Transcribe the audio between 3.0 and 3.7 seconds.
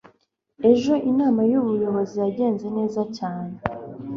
cyane.